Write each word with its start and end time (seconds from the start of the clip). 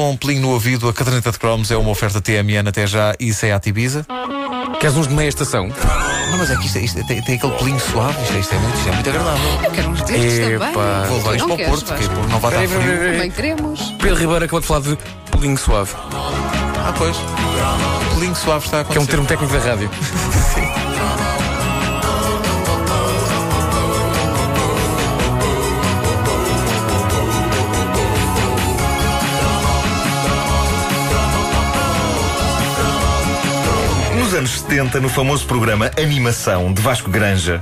Com 0.00 0.12
um 0.12 0.16
pelinho 0.16 0.40
no 0.40 0.48
ouvido, 0.52 0.88
a 0.88 0.94
caderneta 0.94 1.30
de 1.30 1.38
cromos 1.38 1.70
é 1.70 1.76
uma 1.76 1.90
oferta 1.90 2.22
TMN 2.22 2.66
até 2.66 2.86
já 2.86 3.12
e 3.20 3.34
Seat 3.34 3.68
Ibiza. 3.68 4.06
Queres 4.80 4.96
uns 4.96 5.06
de 5.06 5.12
meia 5.14 5.28
estação? 5.28 5.68
Não, 6.30 6.38
mas 6.38 6.50
é 6.50 6.56
que 6.56 6.64
isto, 6.64 6.78
isto 6.78 7.06
tem, 7.06 7.20
tem 7.20 7.34
aquele 7.34 7.52
pelinho 7.58 7.78
suave, 7.78 8.16
isto, 8.22 8.34
isto 8.38 8.54
é 8.54 8.58
muito, 8.60 8.76
isto 8.78 8.88
é 8.88 8.92
muito 8.92 9.10
agradável. 9.10 9.60
Eu 9.62 9.70
quero 9.70 9.88
uns 9.90 10.00
destes 10.00 10.38
também. 10.38 10.54
Epá. 10.70 11.04
Vou 11.06 11.16
levar 11.18 11.36
isto 11.36 11.48
Não 11.48 11.54
para 11.58 11.64
o 11.64 11.68
queres, 11.68 11.82
Porto, 11.82 11.94
que 12.00 12.30
não 12.32 12.40
vai 12.40 12.64
estar 12.64 12.80
frio. 12.80 13.12
Também 13.12 13.30
queremos. 13.30 13.80
Pedro 14.00 14.16
Ribeiro 14.16 14.44
acabou 14.46 14.60
de 14.60 14.66
falar 14.66 14.80
de 14.80 14.98
pulinho 15.30 15.58
suave, 15.58 15.92
Ah, 15.94 16.94
pois. 16.96 17.16
Pelinho 18.14 18.34
suave 18.36 18.64
está 18.64 18.80
a 18.80 18.84
que 18.84 18.96
é 18.96 19.00
um 19.00 19.04
acontecer. 19.04 19.10
termo 19.10 19.26
técnico 19.26 19.52
da 19.52 19.58
rádio. 19.58 19.90
Nos 19.90 21.29
anos 34.40 34.60
70, 34.60 35.00
no 35.00 35.10
famoso 35.10 35.46
programa 35.46 35.90
Animação 35.98 36.72
de 36.72 36.80
Vasco 36.80 37.10
Granja, 37.10 37.60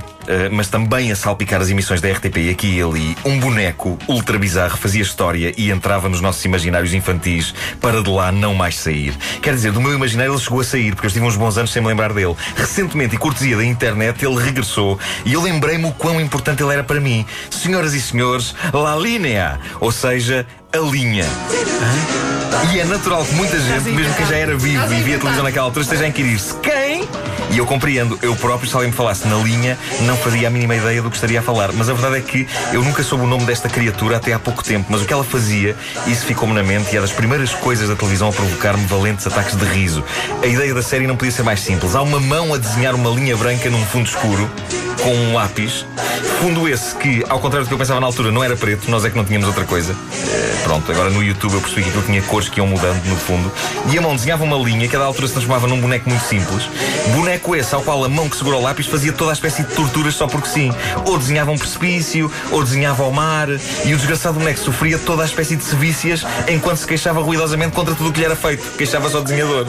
mas 0.51 0.67
também 0.67 1.11
a 1.11 1.15
salpicar 1.15 1.61
as 1.61 1.69
emissões 1.69 2.01
da 2.01 2.09
RTP 2.11 2.51
aqui 2.51 2.77
e 2.77 2.81
ali, 2.81 3.17
um 3.25 3.39
boneco 3.39 3.97
ultra 4.07 4.37
bizarro 4.37 4.77
fazia 4.77 5.01
história 5.01 5.53
e 5.57 5.71
entrava 5.71 6.07
nos 6.07 6.21
nossos 6.21 6.43
imaginários 6.45 6.93
infantis 6.93 7.53
para 7.81 8.01
de 8.03 8.09
lá 8.09 8.31
não 8.31 8.53
mais 8.53 8.77
sair. 8.77 9.15
Quer 9.41 9.53
dizer, 9.53 9.71
do 9.71 9.81
meu 9.81 9.93
imaginário 9.93 10.33
ele 10.33 10.39
chegou 10.39 10.61
a 10.61 10.63
sair, 10.63 10.93
porque 10.93 11.05
eu 11.05 11.09
estive 11.09 11.25
uns 11.25 11.35
bons 11.35 11.57
anos 11.57 11.71
sem 11.71 11.81
me 11.81 11.87
lembrar 11.87 12.13
dele. 12.13 12.35
Recentemente, 12.55 13.15
e 13.15 13.17
cortesia 13.17 13.57
da 13.57 13.65
internet, 13.65 14.23
ele 14.23 14.41
regressou 14.41 14.99
e 15.25 15.33
eu 15.33 15.41
lembrei-me 15.41 15.85
o 15.85 15.91
quão 15.91 16.19
importante 16.21 16.61
ele 16.61 16.73
era 16.73 16.83
para 16.83 16.99
mim. 16.99 17.25
Senhoras 17.49 17.93
e 17.93 18.01
senhores, 18.01 18.53
La 18.73 18.95
Linea, 18.95 19.59
ou 19.79 19.91
seja, 19.91 20.45
a 20.71 20.77
linha. 20.77 21.25
E 22.73 22.79
é 22.79 22.85
natural 22.85 23.25
que 23.25 23.33
muita 23.33 23.59
gente, 23.59 23.89
mesmo 23.89 24.13
quem 24.15 24.25
já 24.25 24.35
era 24.35 24.55
vivo 24.55 24.93
e 24.93 25.01
via 25.01 25.17
televisão 25.17 25.43
naquela 25.43 25.65
altura, 25.65 25.83
esteja 25.83 26.03
a 26.03 26.07
inquirir-se 26.07 26.55
quem? 26.57 27.07
E 27.51 27.57
eu 27.57 27.65
compreendo, 27.65 28.17
eu 28.21 28.35
próprio, 28.35 28.69
se 28.69 28.75
alguém 28.75 28.91
me 28.91 28.95
falasse 28.95 29.27
na 29.27 29.35
linha, 29.37 29.77
não 30.01 30.15
fazia 30.17 30.47
a 30.47 30.51
mínima 30.51 30.75
ideia 30.75 31.01
do 31.01 31.09
que 31.09 31.15
estaria 31.15 31.39
a 31.39 31.41
falar. 31.41 31.71
Mas 31.73 31.89
a 31.89 31.93
verdade 31.93 32.17
é 32.17 32.21
que 32.21 32.47
eu 32.71 32.83
nunca 32.83 33.01
soube 33.03 33.23
o 33.23 33.27
nome 33.27 33.45
desta 33.45 33.67
criatura 33.67 34.17
até 34.17 34.33
há 34.33 34.39
pouco 34.39 34.63
tempo. 34.63 34.87
Mas 34.89 35.01
o 35.01 35.05
que 35.05 35.13
ela 35.13 35.23
fazia, 35.23 35.75
isso 36.05 36.25
ficou-me 36.25 36.53
na 36.53 36.63
mente 36.63 36.93
e 36.93 36.97
é 36.97 37.01
das 37.01 37.11
primeiras 37.11 37.53
coisas 37.53 37.89
da 37.89 37.95
televisão 37.95 38.29
a 38.29 38.31
provocar-me 38.31 38.85
valentes 38.85 39.25
ataques 39.25 39.55
de 39.55 39.65
riso. 39.65 40.03
A 40.41 40.45
ideia 40.45 40.73
da 40.73 40.83
série 40.83 41.07
não 41.07 41.15
podia 41.15 41.31
ser 41.31 41.43
mais 41.43 41.59
simples. 41.59 41.95
Há 41.95 42.01
uma 42.01 42.19
mão 42.19 42.53
a 42.53 42.57
desenhar 42.57 42.93
uma 42.93 43.09
linha 43.09 43.35
branca 43.35 43.69
num 43.69 43.83
fundo 43.85 44.07
escuro, 44.07 44.49
com 45.01 45.13
um 45.13 45.33
lápis. 45.33 45.85
Fundo 46.41 46.67
esse 46.67 46.95
que, 46.95 47.23
ao 47.29 47.39
contrário 47.39 47.65
do 47.65 47.67
que 47.67 47.73
eu 47.73 47.77
pensava 47.77 47.99
na 47.99 48.07
altura, 48.07 48.31
não 48.31 48.43
era 48.43 48.55
preto, 48.55 48.89
nós 48.89 49.03
é 49.03 49.09
que 49.09 49.17
não 49.17 49.25
tínhamos 49.25 49.47
outra 49.47 49.65
coisa. 49.65 49.93
Eh, 49.93 50.55
pronto, 50.63 50.89
agora 50.91 51.09
no 51.09 51.23
YouTube 51.23 51.53
eu 51.53 51.61
percebi 51.61 51.83
que 51.83 51.89
aquilo 51.89 52.03
tinha 52.03 52.21
cores 52.23 52.49
que 52.49 52.59
iam 52.59 52.67
mudando 52.67 53.03
no 53.05 53.15
fundo. 53.15 53.51
E 53.91 53.97
a 53.97 54.01
mão 54.01 54.15
desenhava 54.15 54.43
uma 54.43 54.57
linha 54.57 54.87
que 54.87 54.95
a 54.95 54.99
da 54.99 55.05
altura 55.05 55.27
se 55.27 55.33
transformava 55.33 55.67
num 55.67 55.79
boneco 55.79 56.09
muito 56.09 56.23
simples. 56.25 56.69
Boneco 57.13 57.38
esse 57.55 57.73
ao 57.73 57.81
qual 57.81 58.03
a 58.03 58.09
mão 58.09 58.29
que 58.29 58.37
segura 58.37 58.57
o 58.57 58.61
lápis 58.61 58.85
fazia 58.85 59.11
toda 59.11 59.31
a 59.31 59.33
espécie 59.33 59.63
de 59.63 59.73
torturas 59.73 60.13
só 60.15 60.27
porque 60.27 60.47
sim. 60.47 60.71
Ou 61.05 61.17
desenhava 61.17 61.51
um 61.51 61.57
precipício, 61.57 62.31
ou 62.51 62.63
desenhava 62.63 63.03
o 63.03 63.11
mar. 63.11 63.47
E 63.49 63.93
o 63.93 63.97
desgraçado 63.97 64.37
boneco 64.39 64.59
sofria 64.59 64.97
toda 64.99 65.23
a 65.23 65.25
espécie 65.25 65.55
de 65.55 65.63
sevícias 65.63 66.23
enquanto 66.47 66.77
se 66.77 66.87
queixava 66.87 67.21
ruidosamente 67.21 67.73
contra 67.75 67.95
tudo 67.95 68.09
o 68.09 68.13
que 68.13 68.19
lhe 68.19 68.25
era 68.25 68.35
feito. 68.35 68.63
Queixava-se 68.77 69.15
ao 69.15 69.23
desenhador. 69.23 69.65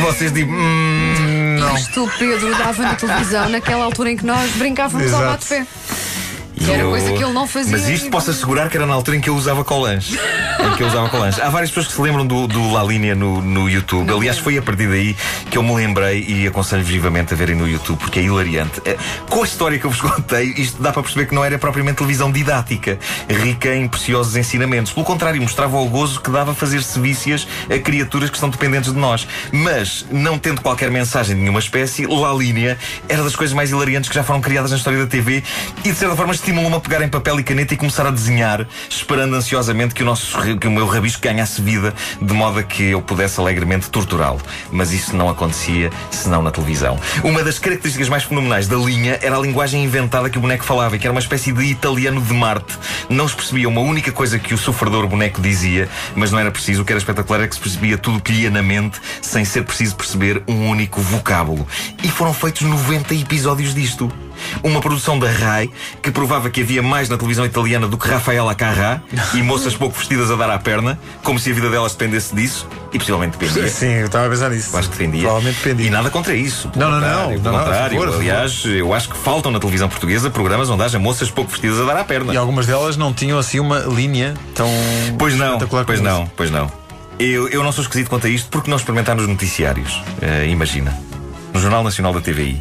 Vocês 0.00 0.32
dizem. 0.32 0.50
Hum, 0.50 1.56
não. 1.58 1.76
Isto 1.76 2.04
o 2.04 2.10
Pedro 2.18 2.54
dava 2.56 2.82
na 2.82 2.94
televisão 2.94 3.48
naquela 3.48 3.84
altura 3.84 4.10
em 4.10 4.16
que 4.16 4.26
nós 4.26 4.50
brincávamos 4.52 5.12
ao 5.12 5.20
Exato. 5.20 5.32
bate-pé. 5.32 5.66
Era 6.68 6.82
Eu- 6.82 6.90
coisa 6.90 7.12
que 7.12 7.22
ele 7.22 7.32
não 7.32 7.46
fazia. 7.46 7.72
Mas 7.76 7.88
isto 7.88 8.10
posso 8.10 8.30
assegurar 8.30 8.68
que 8.68 8.76
era 8.76 8.86
na 8.86 8.94
altura 8.94 9.16
em 9.16 9.20
que 9.20 9.28
eu 9.28 9.36
usava 9.36 9.64
colãs. 9.64 10.10
em 10.12 10.76
que 10.76 10.82
eu 10.82 10.86
usava 10.86 11.08
colãs. 11.08 11.38
Há 11.40 11.48
várias 11.50 11.70
pessoas 11.70 11.86
que 11.88 11.92
se 11.92 12.00
lembram 12.00 12.26
do, 12.26 12.46
do 12.46 12.72
La 12.72 12.82
Linea 12.82 13.14
no, 13.14 13.40
no 13.42 13.68
YouTube. 13.68 14.10
Aliás, 14.12 14.38
foi 14.38 14.56
a 14.58 14.62
partir 14.62 14.88
daí 14.88 15.16
que 15.50 15.58
eu 15.58 15.62
me 15.62 15.74
lembrei 15.74 16.24
e 16.26 16.46
aconselho 16.46 16.82
vivamente 16.82 17.34
a 17.34 17.36
verem 17.36 17.54
no 17.54 17.68
YouTube, 17.68 17.98
porque 17.98 18.18
é 18.20 18.22
hilariante. 18.22 18.80
É, 18.84 18.96
Com 19.28 19.42
a 19.42 19.44
história 19.44 19.78
que 19.78 19.84
eu 19.84 19.90
vos 19.90 20.00
contei, 20.00 20.54
isto 20.56 20.82
dá 20.82 20.92
para 20.92 21.02
perceber 21.02 21.26
que 21.26 21.34
não 21.34 21.44
era 21.44 21.58
propriamente 21.58 21.96
televisão 21.98 22.30
didática, 22.30 22.98
rica 23.28 23.74
em 23.74 23.86
preciosos 23.88 24.36
ensinamentos. 24.36 24.92
Pelo 24.92 25.04
contrário, 25.04 25.40
mostrava 25.42 25.76
o 25.76 25.86
gozo 25.88 26.20
que 26.20 26.30
dava 26.30 26.54
fazer 26.54 26.82
sevícias 26.82 27.46
a 27.70 27.78
criaturas 27.78 28.30
que 28.30 28.36
estão 28.36 28.48
dependentes 28.48 28.92
de 28.92 28.98
nós. 28.98 29.26
Mas, 29.52 30.04
não 30.10 30.38
tendo 30.38 30.60
qualquer 30.60 30.90
mensagem 30.90 31.34
de 31.36 31.40
nenhuma 31.42 31.60
espécie, 31.60 32.06
La 32.06 32.32
Linea 32.32 32.78
era 33.08 33.22
das 33.22 33.36
coisas 33.36 33.54
mais 33.54 33.70
hilariantes 33.70 34.08
que 34.08 34.14
já 34.14 34.22
foram 34.24 34.40
criadas 34.40 34.70
na 34.70 34.76
história 34.76 34.98
da 34.98 35.06
TV 35.06 35.42
e, 35.84 35.90
de 35.92 35.96
certa 35.96 36.16
forma, 36.16 36.32
estimulou-me 36.54 36.76
a 36.76 36.80
pegar 36.80 37.02
em 37.02 37.08
papel 37.08 37.40
e 37.40 37.42
caneta 37.42 37.74
e 37.74 37.76
começar 37.76 38.06
a 38.06 38.12
desenhar, 38.12 38.64
esperando 38.88 39.34
ansiosamente 39.34 39.92
que 39.92 40.04
o, 40.04 40.06
nosso, 40.06 40.38
que 40.56 40.68
o 40.68 40.70
meu 40.70 40.86
rabisco 40.86 41.20
ganhasse 41.20 41.60
vida, 41.60 41.92
de 42.22 42.32
modo 42.32 42.60
a 42.60 42.62
que 42.62 42.90
eu 42.90 43.02
pudesse 43.02 43.40
alegremente 43.40 43.90
torturá-lo. 43.90 44.40
Mas 44.70 44.92
isso 44.92 45.16
não 45.16 45.28
acontecia 45.28 45.90
senão 46.12 46.42
na 46.42 46.52
televisão. 46.52 46.96
Uma 47.24 47.42
das 47.42 47.58
características 47.58 48.08
mais 48.08 48.22
fenomenais 48.22 48.68
da 48.68 48.76
linha 48.76 49.18
era 49.20 49.36
a 49.36 49.40
linguagem 49.40 49.82
inventada 49.82 50.30
que 50.30 50.38
o 50.38 50.40
boneco 50.40 50.62
falava, 50.62 50.96
que 50.96 51.04
era 51.04 51.10
uma 51.12 51.18
espécie 51.18 51.50
de 51.50 51.64
italiano 51.64 52.20
de 52.20 52.32
Marte. 52.32 52.78
Não 53.08 53.26
se 53.26 53.34
percebia 53.34 53.68
uma 53.68 53.80
única 53.80 54.12
coisa 54.12 54.38
que 54.38 54.54
o 54.54 54.58
sofredor 54.58 55.08
boneco 55.08 55.42
dizia, 55.42 55.88
mas 56.14 56.30
não 56.30 56.38
era 56.38 56.52
preciso. 56.52 56.82
O 56.82 56.84
que 56.84 56.92
era 56.92 56.98
espetacular 56.98 57.40
era 57.40 57.48
que 57.48 57.56
se 57.56 57.60
percebia 57.60 57.98
tudo 57.98 58.20
que 58.20 58.30
lhe 58.30 58.42
ia 58.42 58.50
na 58.50 58.62
mente, 58.62 59.00
sem 59.20 59.44
ser 59.44 59.64
preciso 59.64 59.96
perceber 59.96 60.40
um 60.46 60.68
único 60.68 61.00
vocábulo. 61.00 61.66
E 62.04 62.08
foram 62.08 62.32
feitos 62.32 62.62
90 62.62 63.12
episódios 63.12 63.74
disto. 63.74 64.08
Uma 64.62 64.80
produção 64.80 65.18
da 65.18 65.30
RAI 65.30 65.70
que 66.02 66.10
provava 66.10 66.50
que 66.50 66.60
havia 66.62 66.82
mais 66.82 67.08
na 67.08 67.16
televisão 67.16 67.44
italiana 67.44 67.86
do 67.86 67.96
que 67.98 68.08
Rafaela 68.08 68.54
Carrá 68.54 69.00
e 69.34 69.40
moças 69.42 69.74
pouco 69.76 69.96
vestidas 69.98 70.30
a 70.30 70.36
dar 70.36 70.50
à 70.50 70.58
perna, 70.58 70.98
como 71.22 71.38
se 71.38 71.50
a 71.50 71.54
vida 71.54 71.68
delas 71.70 71.92
dependesse 71.92 72.34
disso, 72.34 72.66
e 72.92 72.98
possivelmente 72.98 73.36
dependia. 73.36 73.68
Sim, 73.68 73.86
eu 73.92 74.06
estava 74.06 74.26
a 74.26 74.30
pensar 74.30 74.50
nisso. 74.50 74.76
Acho 74.76 74.88
que 74.90 74.98
dependia. 74.98 75.22
Provavelmente 75.22 75.56
dependia. 75.58 75.86
E 75.86 75.90
nada 75.90 76.10
contra 76.10 76.34
isso. 76.34 76.70
Não, 76.76 76.90
não, 76.90 77.00
não. 77.00 77.08
contrário, 77.08 77.32
Não, 77.36 77.42
Pelo 77.42 77.56
não, 77.56 77.64
contrário. 77.64 77.90
favor, 77.96 78.08
a 78.08 78.12
favor. 78.12 78.20
Aliás, 78.22 78.64
eu 78.64 78.94
acho 78.94 79.08
que 79.08 79.16
faltam 79.16 79.50
na 79.52 79.58
televisão 79.58 79.88
portuguesa 79.88 80.30
programas 80.30 80.70
onde 80.70 80.82
haja 80.82 80.98
moças 80.98 81.30
pouco 81.30 81.50
vestidas 81.50 81.80
a 81.80 81.84
dar 81.84 81.96
à 81.96 82.04
perna. 82.04 82.32
E 82.32 82.36
algumas 82.36 82.66
delas 82.66 82.96
não 82.96 83.12
tinham 83.12 83.38
assim 83.38 83.58
uma 83.60 83.80
linha 83.80 84.34
tão. 84.54 84.68
Pois 85.18 85.36
não, 85.36 85.58
pois 85.58 86.00
não, 86.00 86.26
pois 86.36 86.50
não. 86.50 86.70
Eu, 87.18 87.48
eu 87.48 87.62
não 87.62 87.70
sou 87.70 87.82
esquisito 87.82 88.08
quanto 88.08 88.26
a 88.26 88.30
isto 88.30 88.48
porque 88.50 88.68
não 88.68 88.76
experimentar 88.76 89.14
nos 89.16 89.28
noticiários. 89.28 90.02
Eh, 90.20 90.48
imagina. 90.48 90.96
No 91.52 91.60
Jornal 91.60 91.84
Nacional 91.84 92.12
da 92.12 92.20
TVI. 92.20 92.58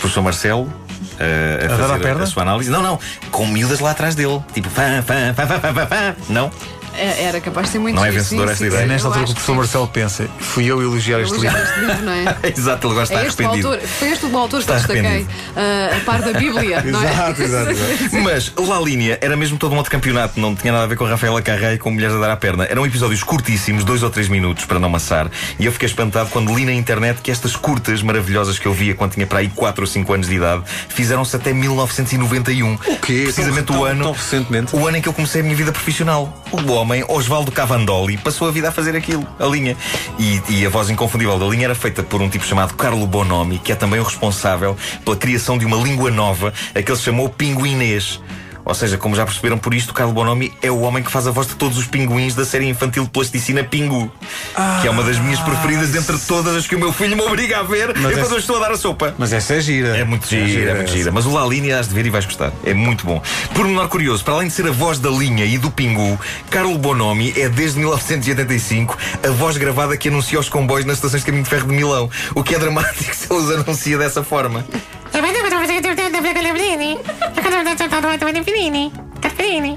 Professor 0.00 0.22
Marcelo. 0.22 0.70
Eh, 1.18 1.60
a, 1.64 1.66
dar 1.68 1.76
fazer 1.78 1.98
perna? 2.00 2.24
a 2.24 2.26
sua 2.26 2.42
análise. 2.42 2.70
Não, 2.70 2.82
não. 2.82 2.98
Com 3.30 3.46
miúdas 3.46 3.80
lá 3.80 3.90
atrás 3.90 4.14
dele. 4.14 4.40
Tipo, 4.52 4.68
fã, 4.70 5.02
fã, 5.02 5.34
fã, 5.34 5.46
fã, 5.46 5.60
fã, 5.60 5.74
fã, 5.74 5.86
fã. 5.86 6.16
Não. 6.28 6.50
É- 6.98 7.24
Era 7.24 7.40
capaz 7.40 7.66
de 7.66 7.72
ser 7.72 7.78
muito 7.78 7.96
Não 7.96 8.04
é 8.04 8.10
vencedora 8.10 8.52
esta 8.52 8.66
ideia? 8.66 8.82
É 8.82 8.86
nesta 8.86 9.08
altura 9.08 9.24
que 9.24 9.30
o 9.30 9.34
professor. 9.34 9.56
Marcelo 9.56 9.88
pensa. 9.88 10.28
Fui 10.38 10.64
eu 10.66 10.80
elogiar 10.82 11.20
este 11.20 11.38
livro. 11.38 11.56
este 11.58 11.80
livro, 11.80 12.02
não 12.02 12.12
é? 12.12 12.36
Exato, 12.56 12.86
ele 12.86 12.92
agora 12.92 13.04
está 13.04 13.22
É 13.22 13.26
este 13.26 13.42
o 13.42 13.46
arrependido. 13.46 13.68
autor, 13.72 13.88
foi 13.88 14.08
este 14.10 14.26
o 14.26 14.36
autor 14.38 14.62
que 14.62 14.70
eu 14.70 14.76
Está 14.76 14.88
destaquei 14.94 15.26
ah, 15.56 15.96
a 15.96 16.00
par 16.04 16.22
da 16.22 16.32
Bíblia, 16.38 16.82
não 16.86 17.02
é? 17.02 17.10
Exato, 17.12 17.42
exato, 17.42 17.70
exato. 17.70 18.16
Mas 18.22 18.52
La 18.56 18.80
Linea 18.80 19.18
era 19.20 19.36
mesmo 19.36 19.58
todo 19.58 19.72
um 19.72 19.76
outro 19.76 19.90
campeonato, 19.90 20.38
não 20.40 20.54
tinha 20.54 20.72
nada 20.72 20.84
a 20.84 20.86
ver 20.86 20.96
com 20.96 21.04
Rafaela 21.04 21.40
Carré 21.42 21.74
e 21.74 21.78
com 21.78 21.90
Mulheres 21.90 22.14
a 22.16 22.18
dar 22.20 22.30
à 22.30 22.36
perna. 22.36 22.64
Eram 22.64 22.84
episódios 22.86 23.22
curtíssimos, 23.22 23.84
dois 23.84 24.02
ou 24.02 24.10
três 24.10 24.28
minutos, 24.28 24.64
para 24.64 24.78
não 24.78 24.88
maçar. 24.88 25.30
E 25.58 25.64
eu 25.66 25.72
fiquei 25.72 25.86
espantado 25.88 26.30
quando 26.30 26.54
li 26.54 26.64
na 26.64 26.72
internet 26.72 27.20
que 27.22 27.30
estas 27.30 27.56
curtas 27.56 28.02
maravilhosas 28.02 28.58
que 28.58 28.66
eu 28.66 28.72
via 28.72 28.94
quando 28.94 29.12
tinha 29.12 29.26
para 29.26 29.38
aí 29.40 29.48
4 29.48 29.82
ou 29.82 29.86
5 29.86 30.12
anos 30.12 30.28
de 30.28 30.34
idade 30.36 30.62
fizeram-se 30.88 31.34
até 31.36 31.52
1991. 31.52 32.74
O 32.74 32.78
quê? 32.98 33.22
Precisamente 33.24 33.64
Tão- 33.66 33.80
o 33.80 33.84
ano. 33.84 34.02
tão 34.04 34.12
recentemente? 34.12 34.74
O 34.76 34.86
ano 34.86 34.96
em 34.98 35.00
que 35.02 35.08
eu 35.08 35.12
comecei 35.12 35.40
a 35.40 35.44
minha 35.44 35.56
vida 35.56 35.72
profissional. 35.72 36.42
O 36.52 36.70
homem, 36.72 36.85
Osvaldo 37.08 37.50
Cavandoli, 37.50 38.16
passou 38.16 38.48
a 38.48 38.50
vida 38.50 38.68
a 38.68 38.72
fazer 38.72 38.94
aquilo, 38.96 39.26
a 39.38 39.46
linha. 39.46 39.76
E, 40.18 40.40
e 40.48 40.66
a 40.66 40.68
voz 40.68 40.88
inconfundível 40.88 41.38
da 41.38 41.46
linha 41.46 41.64
era 41.64 41.74
feita 41.74 42.02
por 42.02 42.22
um 42.22 42.28
tipo 42.28 42.44
chamado 42.44 42.74
Carlo 42.74 43.06
Bonomi, 43.06 43.58
que 43.58 43.72
é 43.72 43.74
também 43.74 43.98
o 44.00 44.04
responsável 44.04 44.76
pela 45.04 45.16
criação 45.16 45.58
de 45.58 45.64
uma 45.64 45.76
língua 45.76 46.10
nova, 46.10 46.52
a 46.74 46.82
que 46.82 46.90
ele 46.90 46.98
chamou 46.98 47.28
pinguinês. 47.28 48.20
Ou 48.66 48.74
seja, 48.74 48.98
como 48.98 49.14
já 49.14 49.24
perceberam 49.24 49.56
por 49.56 49.72
isto, 49.72 49.94
Carlo 49.94 50.12
Bonomi 50.12 50.52
é 50.60 50.70
o 50.70 50.80
homem 50.80 51.02
que 51.02 51.10
faz 51.10 51.26
a 51.26 51.30
voz 51.30 51.46
de 51.46 51.54
todos 51.54 51.78
os 51.78 51.86
pinguins 51.86 52.34
da 52.34 52.44
série 52.44 52.68
infantil 52.68 53.04
de 53.04 53.10
plasticina 53.10 53.62
Pingu. 53.62 54.10
que 54.82 54.88
é 54.88 54.90
uma 54.90 55.04
das 55.04 55.18
minhas 55.18 55.38
preferidas 55.40 55.94
entre 55.94 56.18
todas 56.18 56.54
as 56.56 56.66
que 56.66 56.74
o 56.74 56.78
meu 56.78 56.92
filho 56.92 57.16
me 57.16 57.22
obriga 57.22 57.60
a 57.60 57.62
ver 57.62 57.90
enquanto 57.96 58.18
essa- 58.18 58.34
eu 58.34 58.38
estou 58.38 58.56
a 58.56 58.60
dar 58.60 58.72
a 58.72 58.76
sopa. 58.76 59.14
Mas 59.16 59.32
essa 59.32 59.54
é 59.54 59.60
gira. 59.60 59.96
É 59.96 60.02
muito 60.04 60.26
gira, 60.28 60.72
é 60.72 60.74
muito 60.74 60.90
gira. 60.90 61.12
Mas 61.12 61.24
o 61.26 61.32
La 61.32 61.46
Linha 61.46 61.78
has 61.78 61.88
de 61.88 61.94
ver 61.94 62.04
e 62.06 62.10
vais 62.10 62.24
gostar. 62.24 62.52
É 62.64 62.74
muito 62.74 63.06
bom. 63.06 63.22
Por 63.54 63.66
menor 63.66 63.88
curioso, 63.88 64.24
para 64.24 64.34
além 64.34 64.48
de 64.48 64.54
ser 64.54 64.66
a 64.66 64.72
voz 64.72 64.98
da 64.98 65.10
linha 65.10 65.44
e 65.44 65.56
do 65.58 65.70
Pingu, 65.70 66.18
Carlo 66.50 66.76
Bonomi 66.76 67.32
é 67.36 67.48
desde 67.48 67.78
1985 67.78 68.98
a 69.26 69.30
voz 69.30 69.56
gravada 69.56 69.96
que 69.96 70.08
anuncia 70.08 70.40
os 70.40 70.48
comboios 70.48 70.84
nas 70.84 70.96
estações 70.96 71.20
de 71.22 71.26
caminho 71.26 71.44
de 71.44 71.50
ferro 71.50 71.68
de 71.68 71.74
Milão. 71.74 72.10
O 72.34 72.42
que 72.42 72.54
é 72.54 72.58
dramático 72.58 73.14
se 73.14 73.32
ele 73.32 73.40
os 73.40 73.50
anuncia 73.50 73.96
dessa 73.96 74.24
forma. 74.24 74.64
piaciuto 77.76 78.00
due 78.00 78.16
due 78.16 78.32
di 78.32 78.42
Filini, 78.42 78.90
Carpini. 79.20 79.76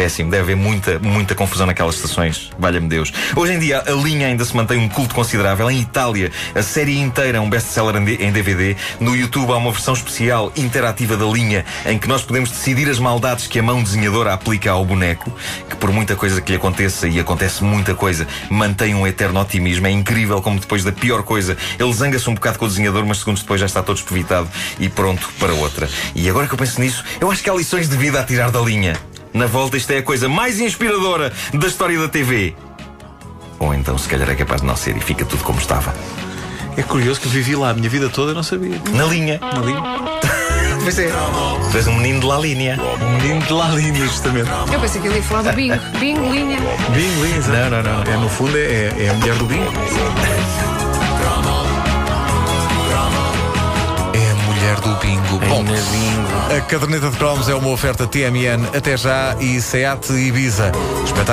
Péssimo. 0.00 0.30
Deve 0.30 0.44
haver 0.44 0.56
muita, 0.56 0.98
muita 0.98 1.34
confusão 1.34 1.66
naquelas 1.66 1.96
estações. 1.96 2.50
Valha-me 2.58 2.88
Deus. 2.88 3.12
Hoje 3.36 3.52
em 3.52 3.58
dia, 3.58 3.84
a 3.86 3.90
linha 3.90 4.28
ainda 4.28 4.42
se 4.46 4.56
mantém 4.56 4.78
um 4.78 4.88
culto 4.88 5.14
considerável. 5.14 5.70
Em 5.70 5.78
Itália, 5.78 6.32
a 6.54 6.62
série 6.62 6.98
inteira 6.98 7.36
é 7.36 7.40
um 7.40 7.50
best-seller 7.50 7.96
em 7.96 8.32
DVD. 8.32 8.74
No 8.98 9.14
YouTube 9.14 9.52
há 9.52 9.58
uma 9.58 9.70
versão 9.70 9.92
especial 9.92 10.50
interativa 10.56 11.18
da 11.18 11.26
linha 11.26 11.66
em 11.84 11.98
que 11.98 12.08
nós 12.08 12.22
podemos 12.22 12.50
decidir 12.50 12.88
as 12.88 12.98
maldades 12.98 13.46
que 13.46 13.58
a 13.58 13.62
mão 13.62 13.82
desenhadora 13.82 14.32
aplica 14.32 14.70
ao 14.70 14.86
boneco, 14.86 15.30
que 15.68 15.76
por 15.76 15.92
muita 15.92 16.16
coisa 16.16 16.40
que 16.40 16.52
lhe 16.52 16.56
aconteça, 16.56 17.06
e 17.06 17.20
acontece 17.20 17.62
muita 17.62 17.94
coisa, 17.94 18.26
mantém 18.48 18.94
um 18.94 19.06
eterno 19.06 19.38
otimismo. 19.38 19.86
É 19.86 19.90
incrível 19.90 20.40
como 20.40 20.58
depois 20.58 20.82
da 20.82 20.92
pior 20.92 21.22
coisa, 21.24 21.58
ele 21.78 21.92
zanga-se 21.92 22.30
um 22.30 22.34
bocado 22.34 22.58
com 22.58 22.64
o 22.64 22.68
desenhador, 22.68 23.04
mas 23.04 23.18
segundos 23.18 23.42
depois 23.42 23.60
já 23.60 23.66
está 23.66 23.82
todo 23.82 23.98
espevitado 23.98 24.48
e 24.78 24.88
pronto 24.88 25.28
para 25.38 25.52
outra. 25.52 25.86
E 26.14 26.26
agora 26.30 26.46
que 26.46 26.54
eu 26.54 26.58
penso 26.58 26.80
nisso, 26.80 27.04
eu 27.20 27.30
acho 27.30 27.42
que 27.42 27.50
há 27.50 27.54
lições 27.54 27.86
de 27.86 27.98
vida 27.98 28.18
a 28.18 28.24
tirar 28.24 28.50
da 28.50 28.60
linha. 28.60 29.09
Na 29.32 29.46
volta, 29.46 29.76
isto 29.76 29.90
é 29.92 29.98
a 29.98 30.02
coisa 30.02 30.28
mais 30.28 30.60
inspiradora 30.60 31.32
da 31.54 31.66
história 31.66 31.98
da 31.98 32.08
TV. 32.08 32.54
Ou 33.58 33.74
então, 33.74 33.96
se 33.96 34.08
calhar, 34.08 34.28
é 34.28 34.34
capaz 34.34 34.60
de 34.60 34.66
não 34.66 34.76
ser 34.76 34.96
e 34.96 35.00
fica 35.00 35.24
tudo 35.24 35.44
como 35.44 35.58
estava. 35.58 35.94
É 36.76 36.82
curioso 36.82 37.20
que 37.20 37.26
eu 37.26 37.32
vivi 37.32 37.54
lá 37.54 37.70
a 37.70 37.74
minha 37.74 37.88
vida 37.88 38.08
toda 38.08 38.32
e 38.32 38.34
não 38.34 38.42
sabia. 38.42 38.80
Na 38.92 39.04
linha. 39.04 39.38
Na 39.40 39.60
linha. 39.60 39.80
Pois 40.82 40.98
é. 40.98 41.10
Tu 41.70 41.76
és 41.76 41.86
um 41.88 41.94
menino 41.96 42.20
de 42.20 42.26
lá 42.26 42.38
linha. 42.38 42.80
Um 43.02 43.20
menino 43.20 43.42
de 43.42 43.52
lá 43.52 43.68
linha, 43.68 43.94
justamente. 44.06 44.48
Eu 44.72 44.80
pensei 44.80 44.98
que 44.98 45.08
ele 45.08 45.16
ia 45.16 45.22
falar 45.22 45.42
do 45.42 45.52
bingo. 45.52 45.78
Bingo, 46.00 46.32
linha. 46.32 46.56
Bingo, 46.94 47.22
linha. 47.22 47.68
Não, 47.68 47.82
não, 47.82 47.82
não. 47.82 48.02
É, 48.10 48.16
no 48.16 48.28
fundo, 48.30 48.56
é, 48.56 48.90
é 48.98 49.10
a 49.10 49.12
mulher 49.12 49.34
do 49.34 49.44
bingo. 49.44 49.70
A 56.56 56.60
caderneta 56.62 57.10
de 57.10 57.16
cromos 57.16 57.48
é 57.48 57.54
uma 57.54 57.68
oferta 57.68 58.06
TMN 58.06 58.76
até 58.76 58.96
já 58.96 59.36
e 59.40 59.60
SEAT 59.60 60.10
Ibiza. 60.12 60.72